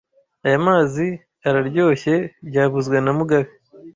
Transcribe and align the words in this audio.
Aya 0.45 0.59
mazi 0.67 1.05
araryoshye 1.47 2.13
byavuzwe 2.47 2.97
na 3.01 3.11
mugabe 3.17 3.49